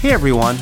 Hey 0.00 0.12
everyone, 0.12 0.56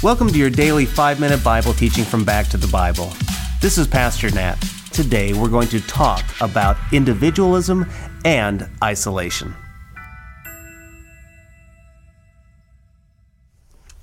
welcome 0.00 0.28
to 0.28 0.38
your 0.38 0.48
daily 0.48 0.86
5 0.86 1.18
minute 1.18 1.42
Bible 1.42 1.72
teaching 1.72 2.04
from 2.04 2.24
Back 2.24 2.46
to 2.50 2.56
the 2.56 2.68
Bible. 2.68 3.12
This 3.60 3.78
is 3.78 3.88
Pastor 3.88 4.30
Nat. 4.30 4.54
Today 4.92 5.32
we're 5.32 5.48
going 5.48 5.66
to 5.70 5.80
talk 5.80 6.24
about 6.40 6.76
individualism 6.92 7.90
and 8.24 8.70
isolation. 8.84 9.56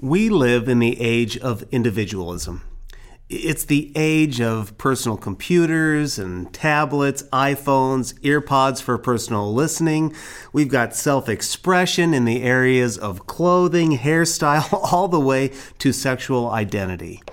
We 0.01 0.27
live 0.27 0.67
in 0.67 0.79
the 0.79 0.99
age 0.99 1.37
of 1.37 1.63
individualism. 1.71 2.63
It's 3.29 3.63
the 3.63 3.91
age 3.95 4.41
of 4.41 4.77
personal 4.77 5.17
computers 5.17 6.19
and 6.19 6.53
tablets, 6.53 7.23
iPhones, 7.31 8.13
earpods 8.19 8.81
for 8.81 8.97
personal 8.97 9.53
listening. 9.53 10.13
We've 10.51 10.67
got 10.67 10.93
self 10.93 11.29
expression 11.29 12.13
in 12.13 12.25
the 12.25 12.43
areas 12.43 12.97
of 12.97 13.25
clothing, 13.25 13.97
hairstyle, 13.97 14.73
all 14.91 15.07
the 15.07 15.21
way 15.21 15.51
to 15.79 15.93
sexual 15.93 16.51
identity. 16.51 17.23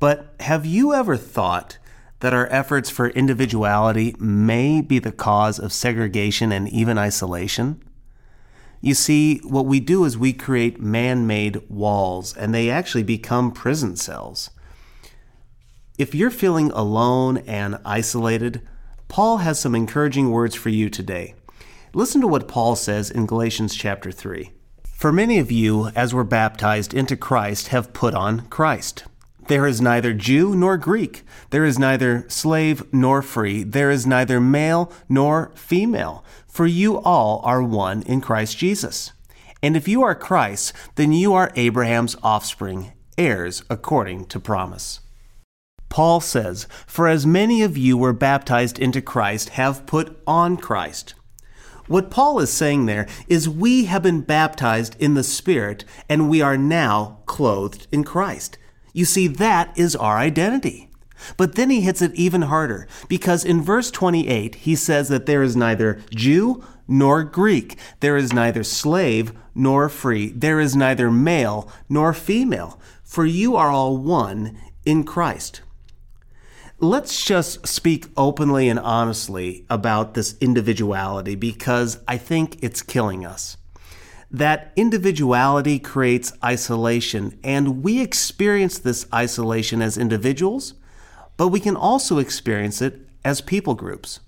But 0.00 0.34
have 0.40 0.66
you 0.66 0.92
ever 0.92 1.16
thought 1.16 1.78
that 2.20 2.34
our 2.34 2.48
efforts 2.48 2.90
for 2.90 3.08
individuality 3.10 4.14
may 4.18 4.80
be 4.80 4.98
the 4.98 5.12
cause 5.12 5.58
of 5.58 5.72
segregation 5.72 6.50
and 6.50 6.68
even 6.68 6.98
isolation? 6.98 7.82
You 8.80 8.94
see, 8.94 9.38
what 9.38 9.66
we 9.66 9.80
do 9.80 10.04
is 10.04 10.18
we 10.18 10.32
create 10.32 10.80
man 10.80 11.26
made 11.26 11.62
walls, 11.68 12.36
and 12.36 12.52
they 12.52 12.68
actually 12.68 13.04
become 13.04 13.52
prison 13.52 13.96
cells. 13.96 14.50
If 15.98 16.14
you're 16.14 16.30
feeling 16.30 16.70
alone 16.72 17.38
and 17.46 17.78
isolated, 17.82 18.60
Paul 19.08 19.38
has 19.38 19.58
some 19.58 19.74
encouraging 19.74 20.30
words 20.30 20.54
for 20.54 20.68
you 20.68 20.90
today. 20.90 21.34
Listen 21.94 22.20
to 22.20 22.26
what 22.26 22.48
Paul 22.48 22.76
says 22.76 23.10
in 23.10 23.24
Galatians 23.24 23.74
chapter 23.74 24.12
3. 24.12 24.50
For 24.84 25.10
many 25.10 25.38
of 25.38 25.50
you, 25.50 25.88
as 25.96 26.12
were 26.12 26.22
baptized 26.22 26.92
into 26.92 27.16
Christ, 27.16 27.68
have 27.68 27.94
put 27.94 28.12
on 28.12 28.46
Christ. 28.48 29.04
There 29.48 29.66
is 29.66 29.80
neither 29.80 30.12
Jew 30.12 30.54
nor 30.54 30.76
Greek. 30.76 31.22
There 31.48 31.64
is 31.64 31.78
neither 31.78 32.26
slave 32.28 32.84
nor 32.92 33.22
free. 33.22 33.62
There 33.62 33.90
is 33.90 34.06
neither 34.06 34.38
male 34.38 34.92
nor 35.08 35.50
female. 35.54 36.22
For 36.46 36.66
you 36.66 37.00
all 37.00 37.40
are 37.42 37.62
one 37.62 38.02
in 38.02 38.20
Christ 38.20 38.58
Jesus. 38.58 39.12
And 39.62 39.78
if 39.78 39.88
you 39.88 40.02
are 40.02 40.14
Christ, 40.14 40.74
then 40.96 41.12
you 41.12 41.32
are 41.32 41.52
Abraham's 41.56 42.16
offspring, 42.22 42.92
heirs 43.16 43.62
according 43.70 44.26
to 44.26 44.38
promise. 44.38 45.00
Paul 45.88 46.20
says, 46.20 46.66
For 46.86 47.08
as 47.08 47.26
many 47.26 47.62
of 47.62 47.76
you 47.76 47.96
were 47.96 48.12
baptized 48.12 48.78
into 48.78 49.00
Christ 49.00 49.50
have 49.50 49.86
put 49.86 50.20
on 50.26 50.56
Christ. 50.56 51.14
What 51.86 52.10
Paul 52.10 52.40
is 52.40 52.52
saying 52.52 52.86
there 52.86 53.06
is 53.28 53.48
we 53.48 53.84
have 53.84 54.02
been 54.02 54.22
baptized 54.22 54.96
in 54.98 55.14
the 55.14 55.22
Spirit 55.22 55.84
and 56.08 56.28
we 56.28 56.42
are 56.42 56.56
now 56.56 57.18
clothed 57.26 57.86
in 57.92 58.02
Christ. 58.02 58.58
You 58.92 59.04
see, 59.04 59.28
that 59.28 59.76
is 59.78 59.94
our 59.94 60.18
identity. 60.18 60.90
But 61.36 61.54
then 61.54 61.70
he 61.70 61.80
hits 61.80 62.02
it 62.02 62.14
even 62.14 62.42
harder 62.42 62.86
because 63.08 63.44
in 63.44 63.62
verse 63.62 63.90
28 63.90 64.56
he 64.56 64.74
says 64.74 65.08
that 65.08 65.26
there 65.26 65.42
is 65.42 65.56
neither 65.56 66.00
Jew 66.10 66.64
nor 66.88 67.24
Greek, 67.24 67.78
there 68.00 68.16
is 68.16 68.32
neither 68.32 68.62
slave 68.62 69.32
nor 69.54 69.88
free, 69.88 70.30
there 70.30 70.60
is 70.60 70.76
neither 70.76 71.10
male 71.10 71.70
nor 71.88 72.12
female, 72.12 72.78
for 73.02 73.24
you 73.24 73.56
are 73.56 73.70
all 73.70 73.96
one 73.96 74.58
in 74.84 75.04
Christ. 75.04 75.62
Let's 76.78 77.24
just 77.24 77.66
speak 77.66 78.08
openly 78.18 78.68
and 78.68 78.78
honestly 78.78 79.64
about 79.70 80.12
this 80.12 80.36
individuality 80.42 81.34
because 81.34 82.00
I 82.06 82.18
think 82.18 82.62
it's 82.62 82.82
killing 82.82 83.24
us. 83.24 83.56
That 84.30 84.72
individuality 84.76 85.78
creates 85.78 86.34
isolation, 86.44 87.38
and 87.42 87.82
we 87.82 88.02
experience 88.02 88.78
this 88.78 89.06
isolation 89.14 89.80
as 89.80 89.96
individuals, 89.96 90.74
but 91.38 91.48
we 91.48 91.60
can 91.60 91.76
also 91.76 92.18
experience 92.18 92.82
it 92.82 93.08
as 93.24 93.40
people 93.40 93.74
groups. 93.74 94.20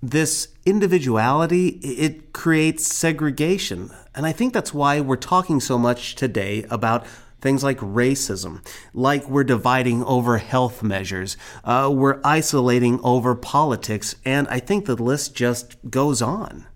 This 0.00 0.54
individuality, 0.64 1.70
it 1.82 2.32
creates 2.32 2.86
segregation, 2.86 3.90
and 4.14 4.26
I 4.26 4.30
think 4.30 4.54
that's 4.54 4.72
why 4.72 5.00
we're 5.00 5.16
talking 5.16 5.58
so 5.58 5.76
much 5.76 6.14
today 6.14 6.66
about 6.70 7.04
things 7.46 7.62
like 7.62 7.78
racism, 7.78 8.60
like 8.92 9.28
we're 9.28 9.44
dividing 9.44 10.02
over 10.02 10.38
health 10.38 10.82
measures, 10.82 11.36
uh, 11.62 11.88
we're 11.94 12.20
isolating 12.24 12.98
over 13.04 13.36
politics, 13.36 14.16
and 14.24 14.48
I 14.48 14.58
think 14.58 14.84
the 14.84 14.96
list 14.96 15.36
just 15.36 15.76
goes 15.88 16.20
on. 16.20 16.66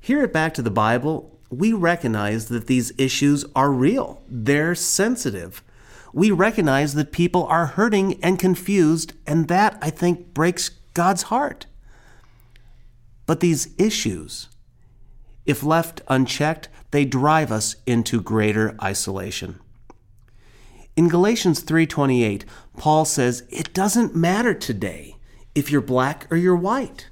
Here 0.00 0.22
at 0.22 0.32
Back 0.32 0.54
to 0.54 0.62
the 0.62 0.70
Bible, 0.70 1.38
we 1.50 1.74
recognize 1.74 2.48
that 2.48 2.66
these 2.66 2.92
issues 2.96 3.44
are 3.54 3.70
real, 3.70 4.22
they're 4.26 4.74
sensitive. 4.74 5.62
We 6.14 6.30
recognize 6.30 6.94
that 6.94 7.12
people 7.12 7.44
are 7.44 7.66
hurting 7.66 8.24
and 8.24 8.38
confused, 8.38 9.12
and 9.26 9.48
that, 9.48 9.76
I 9.82 9.90
think, 9.90 10.32
breaks 10.32 10.70
God's 10.94 11.24
heart. 11.24 11.66
But 13.26 13.40
these 13.40 13.68
issues, 13.78 14.48
if 15.46 15.62
left 15.62 16.00
unchecked, 16.08 16.68
they 16.90 17.04
drive 17.04 17.50
us 17.50 17.76
into 17.86 18.20
greater 18.20 18.76
isolation. 18.82 19.58
In 20.94 21.08
Galatians 21.08 21.60
3:28, 21.60 22.44
Paul 22.76 23.04
says, 23.04 23.44
"It 23.48 23.72
doesn't 23.72 24.14
matter 24.14 24.54
today 24.54 25.16
if 25.54 25.70
you're 25.70 25.80
black 25.80 26.26
or 26.30 26.36
you're 26.36 26.56
white. 26.56 27.08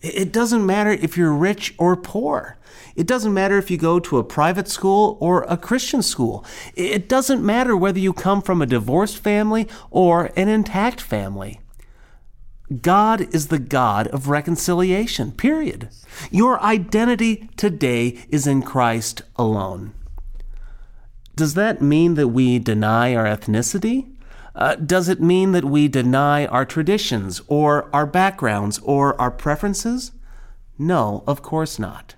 It 0.00 0.32
doesn't 0.32 0.66
matter 0.66 0.90
if 0.90 1.16
you're 1.16 1.32
rich 1.32 1.74
or 1.78 1.94
poor. 1.94 2.58
It 2.96 3.06
doesn't 3.06 3.32
matter 3.32 3.56
if 3.56 3.70
you 3.70 3.78
go 3.78 4.00
to 4.00 4.18
a 4.18 4.24
private 4.24 4.68
school 4.68 5.16
or 5.20 5.44
a 5.44 5.56
Christian 5.56 6.02
school. 6.02 6.44
It 6.74 7.08
doesn't 7.08 7.44
matter 7.44 7.76
whether 7.76 8.00
you 8.00 8.12
come 8.12 8.42
from 8.42 8.60
a 8.60 8.66
divorced 8.66 9.18
family 9.18 9.68
or 9.90 10.30
an 10.34 10.48
intact 10.48 11.00
family. 11.00 11.60
God 12.80 13.34
is 13.34 13.48
the 13.48 13.58
God 13.58 14.06
of 14.08 14.28
reconciliation, 14.28 15.32
period. 15.32 15.88
Your 16.30 16.60
identity 16.62 17.48
today 17.56 18.24
is 18.28 18.46
in 18.46 18.62
Christ 18.62 19.22
alone. 19.36 19.94
Does 21.34 21.54
that 21.54 21.82
mean 21.82 22.14
that 22.14 22.28
we 22.28 22.58
deny 22.58 23.14
our 23.14 23.24
ethnicity? 23.24 24.14
Uh, 24.54 24.74
does 24.76 25.08
it 25.08 25.20
mean 25.20 25.52
that 25.52 25.64
we 25.64 25.88
deny 25.88 26.46
our 26.46 26.64
traditions 26.64 27.40
or 27.46 27.88
our 27.94 28.06
backgrounds 28.06 28.78
or 28.80 29.18
our 29.20 29.30
preferences? 29.30 30.12
No, 30.78 31.24
of 31.26 31.42
course 31.42 31.78
not. 31.78 32.14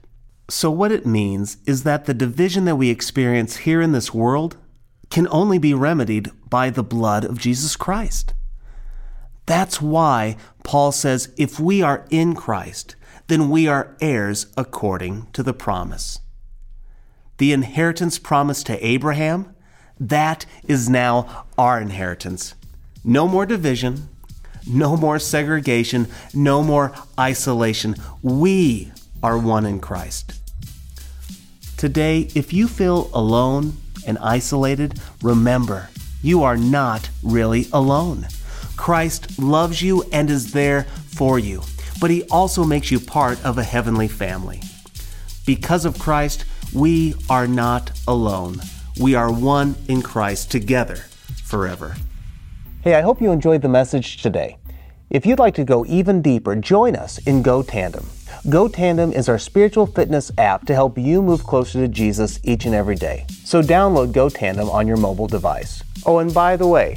So, 0.50 0.70
what 0.70 0.92
it 0.92 1.06
means 1.06 1.58
is 1.64 1.84
that 1.84 2.04
the 2.04 2.14
division 2.14 2.64
that 2.64 2.76
we 2.76 2.90
experience 2.90 3.58
here 3.58 3.80
in 3.80 3.92
this 3.92 4.12
world 4.12 4.56
can 5.10 5.28
only 5.30 5.58
be 5.58 5.72
remedied 5.72 6.30
by 6.50 6.70
the 6.70 6.82
blood 6.82 7.24
of 7.24 7.38
Jesus 7.38 7.76
Christ. 7.76 8.34
That's 9.46 9.80
why 9.80 10.36
Paul 10.62 10.92
says 10.92 11.32
if 11.36 11.60
we 11.60 11.82
are 11.82 12.06
in 12.10 12.34
Christ, 12.34 12.96
then 13.26 13.50
we 13.50 13.66
are 13.68 13.96
heirs 14.00 14.46
according 14.56 15.28
to 15.32 15.42
the 15.42 15.54
promise. 15.54 16.20
The 17.38 17.52
inheritance 17.52 18.18
promised 18.18 18.66
to 18.66 18.86
Abraham, 18.86 19.54
that 19.98 20.46
is 20.64 20.88
now 20.88 21.46
our 21.58 21.80
inheritance. 21.80 22.54
No 23.04 23.28
more 23.28 23.46
division, 23.46 24.08
no 24.66 24.96
more 24.96 25.18
segregation, 25.18 26.08
no 26.32 26.62
more 26.62 26.94
isolation. 27.18 27.96
We 28.22 28.92
are 29.22 29.38
one 29.38 29.66
in 29.66 29.80
Christ. 29.80 30.40
Today, 31.76 32.28
if 32.34 32.52
you 32.52 32.68
feel 32.68 33.10
alone 33.12 33.76
and 34.06 34.16
isolated, 34.18 35.00
remember, 35.22 35.90
you 36.22 36.42
are 36.42 36.56
not 36.56 37.10
really 37.22 37.66
alone. 37.72 38.26
Christ 38.84 39.38
loves 39.38 39.80
you 39.80 40.02
and 40.12 40.28
is 40.28 40.52
there 40.52 40.82
for 40.82 41.38
you, 41.38 41.62
but 42.02 42.10
he 42.10 42.24
also 42.24 42.64
makes 42.64 42.90
you 42.90 43.00
part 43.00 43.42
of 43.42 43.56
a 43.56 43.62
heavenly 43.62 44.08
family. 44.08 44.60
Because 45.46 45.86
of 45.86 45.98
Christ, 45.98 46.44
we 46.74 47.14
are 47.30 47.46
not 47.46 47.98
alone. 48.06 48.60
We 49.00 49.14
are 49.14 49.32
one 49.32 49.74
in 49.88 50.02
Christ 50.02 50.50
together 50.50 50.96
forever. 51.44 51.96
Hey, 52.82 52.94
I 52.94 53.00
hope 53.00 53.22
you 53.22 53.32
enjoyed 53.32 53.62
the 53.62 53.70
message 53.70 54.20
today. 54.20 54.58
If 55.08 55.24
you'd 55.24 55.38
like 55.38 55.54
to 55.54 55.64
go 55.64 55.86
even 55.86 56.20
deeper, 56.20 56.54
join 56.54 56.94
us 56.94 57.16
in 57.26 57.40
Go 57.40 57.62
Tandem. 57.62 58.06
Go 58.50 58.68
Tandem 58.68 59.12
is 59.12 59.30
our 59.30 59.38
spiritual 59.38 59.86
fitness 59.86 60.30
app 60.36 60.66
to 60.66 60.74
help 60.74 60.98
you 60.98 61.22
move 61.22 61.42
closer 61.44 61.80
to 61.80 61.88
Jesus 61.88 62.38
each 62.42 62.66
and 62.66 62.74
every 62.74 62.96
day. 62.96 63.24
So 63.44 63.62
download 63.62 64.12
Go 64.12 64.28
Tandem 64.28 64.68
on 64.68 64.86
your 64.86 64.98
mobile 64.98 65.26
device. 65.26 65.82
Oh, 66.04 66.18
and 66.18 66.34
by 66.34 66.56
the 66.58 66.66
way, 66.66 66.96